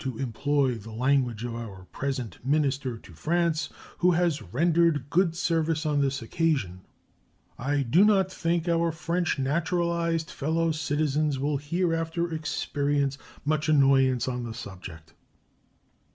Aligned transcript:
To 0.00 0.18
employ 0.18 0.74
the 0.74 0.92
language 0.92 1.42
of 1.42 1.54
our 1.54 1.84
present 1.84 2.36
minister 2.44 2.98
to 2.98 3.12
France, 3.14 3.70
who 4.00 4.10
has 4.10 4.42
rendered 4.42 5.08
good 5.08 5.34
service 5.34 5.86
on 5.86 6.02
this 6.02 6.20
occasion. 6.20 6.82
"I 7.58 7.80
do 7.80 8.04
not 8.04 8.30
think 8.30 8.68
our 8.68 8.92
French 8.92 9.38
naturalized 9.38 10.30
fellow 10.30 10.70
citizens 10.70 11.38
will 11.38 11.56
hereafter 11.56 12.30
experience 12.30 13.16
much 13.42 13.70
annoyance 13.70 14.28
on 14.28 14.44
this 14.44 14.58
subject." 14.58 15.14